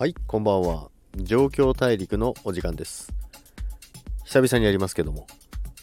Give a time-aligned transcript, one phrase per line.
[0.00, 0.88] はい、こんばんは。
[1.14, 3.12] 状況大陸のお時間です。
[4.24, 5.26] 久々にやりますけども、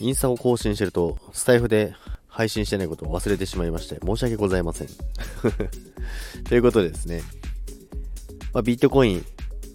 [0.00, 1.94] インスタを更新してると、スタイフで
[2.26, 4.88] 配信してないことを忘れてしまいまして、申し訳ございません。
[6.42, 7.22] ということでですね、
[8.52, 9.24] まあ、ビットコイン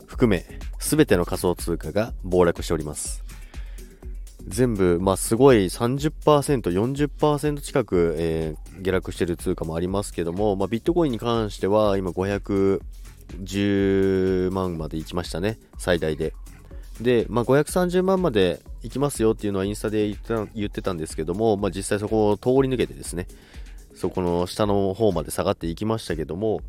[0.06, 0.46] 含め、
[0.80, 3.24] すべての仮想通貨が暴落しております。
[4.46, 6.12] 全部、まあ、すごい30%、
[6.74, 12.82] 40%近く、えー下落してる通貨もありますけども、まあ、ビットコインに関しては今500
[13.30, 16.34] 10万まで行きましたね、最大で。
[17.02, 23.28] で、まあ、530万まで行きますよっていうのはインスタで言ってた言ってたんですけども、まあ、実際そこを通り抜けてですね、
[23.94, 26.62] そこの下の方まで下がっていきましたけども、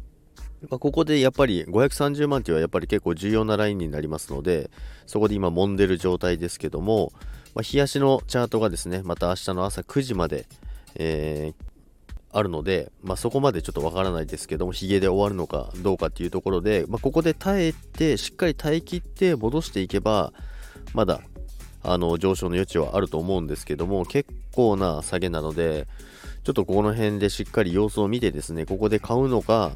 [0.68, 4.70] まあ、ここでやっぱり530万っていうのはやっぱり結構重要なラインになりますので、
[5.06, 7.12] そこで今揉んでる状態ですけども、
[7.54, 10.46] まあ、日足のチャートがですね、また明日の朝9時まで、
[10.96, 11.75] えー
[12.36, 20.34] あるので、まあ、そこまでちょっとわからないですけども、ヒゲで終わるのかどうかっていうところで、まあ、ここで耐えて、しっかり耐え切って戻していけば、
[20.92, 21.22] まだ
[21.82, 25.88] あの上昇の余地はあると思うんですけども、結構な下げなので、
[26.44, 29.72] ちょっとこの辺でしっかり様子を見てですね、ここで買うのか、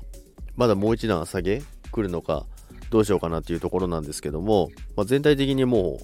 [0.57, 2.45] まだもう一段下げ来るのか、
[2.91, 5.99] どうしようかなっていうところなんですけども、まあ、全体的にも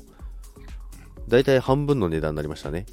[1.28, 2.86] う、だいたい半分の値段になりましたね。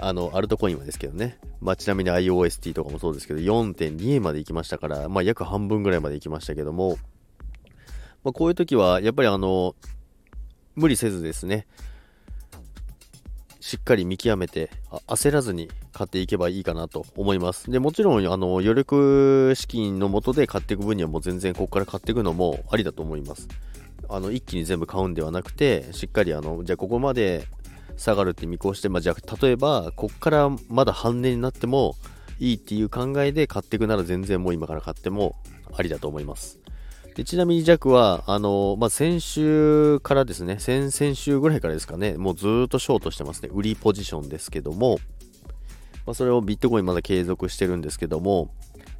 [0.00, 1.38] あの、アルトコインはですけどね。
[1.60, 6.98] まあ、ちなみに IOST とかもそうですけど、4.2円まで行きましたから、まあ、約半分ぐらいまで行きましたけども、
[8.22, 9.74] まあ、こういう時は、やっぱりあの、
[10.74, 11.66] 無理せずですね、
[13.60, 14.70] しっかり見極めて、
[15.06, 17.70] 焦らずに買っていけばいいかなと思います。
[17.70, 23.48] で、もちろん、あの、余力資金のもとで買っていく分にはもう全然ここから買っていくのもありだと思います。
[24.10, 27.46] あの、一気に全部買うんではなくて、しっかりあの、じゃあここまで
[27.96, 31.94] 下がるって見越して、まあ、じゃあ例えばこっからまだ半値になっても
[32.38, 35.36] いいっていう考えで買っていくなら全然もう今から買っても
[35.72, 36.58] ありだと思います。
[37.14, 43.50] でちなみにジャックはあの、まあ、先週からですね先々週ぐらいからですかねもうずっとショートしてますね。
[43.52, 44.98] 売りポジションですけども、
[46.06, 48.52] まあ、それをビットコインまだ継続してるんですけども、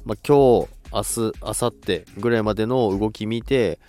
[0.05, 3.79] まあ、今日明日明後日ぐらいまでの動き見て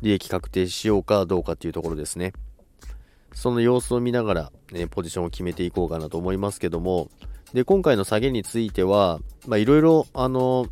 [0.00, 2.32] 利益確定しようかどうかっていうところですね。
[3.38, 7.08] その様子を見ながら、ね、ポジションを決めていこうかなと思いますけども、
[7.54, 10.66] で、今回の下げについては、まあ、いろいろ、あの、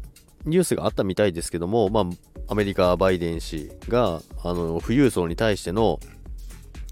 [0.46, 2.04] ニュースがあったみたいですけども、まあ、
[2.48, 6.00] アメリカ、バイデン氏が、あの、富裕層に対しての、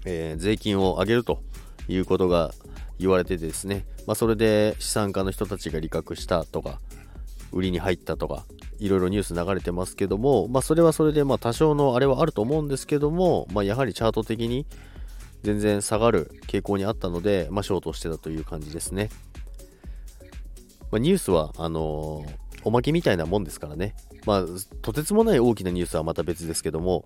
[0.05, 1.41] えー税金を上げると
[1.89, 2.53] いうことが
[2.97, 6.79] 言われてですね、まあ、それで資産家の人たちが利確したとか、
[7.51, 8.45] 売りに入ったとか、
[8.79, 14.65] いろいろニュース流れてますけども、まあ、それはそれで、まあ、多少のあれはあると思うんですけども、まあ、やはりチャート的に、
[15.43, 19.09] 全然下がる傾向にあったので、まあ、ショートしてたという感じですね。
[20.91, 23.95] まあ、ニュースは、あのーおまけみたいなもんですからね。
[24.25, 24.45] まあ、
[24.81, 27.05] とてつもない大きなニュースはまた別ですけども、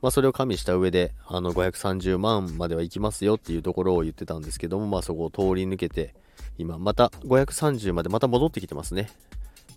[0.00, 6.14] まあ、それを加味した上で、あの、530万までは行きますよっていうところを言ってたんですけども、まあ、そこを通り抜けて、
[6.58, 9.10] 今、また530までまた戻ってきてますね。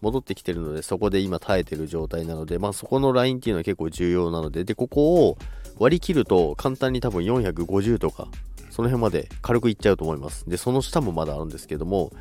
[0.01, 5.37] 戻ってきてるので、そこで今耐えてる状態なので、まあ、そこのラインっていうのは結構重要なので、で、ここを
[5.79, 8.27] 割り切ると簡単に多分450とか、
[8.69, 10.49] その辺まで軽くいっちゃうと思います。
[10.49, 12.11] で、その下もまだあるんですけども、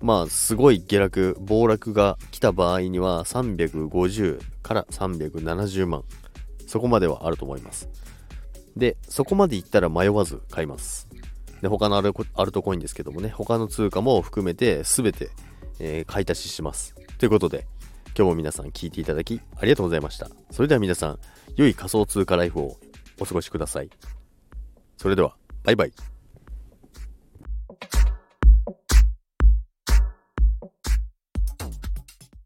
[0.00, 6.04] まあ、すごい下落、暴落が来た場合には、350から370万。
[6.66, 7.88] そこまではあると思います。
[8.76, 11.08] で、そこまでいったら迷わず買います。
[11.62, 15.30] で、他のアルアルトコインですけどもね、他の通貨も含めて全て、
[15.78, 16.94] えー買い足しします。
[17.18, 17.66] ということで、
[18.16, 20.28] 今日も皆さん聞いていただきありがとうございました。
[20.50, 21.18] それでは皆さん、
[21.56, 22.76] 良い仮想通貨ライフを
[23.20, 23.90] お過ごしください。
[24.96, 25.92] それでは、バイバイ。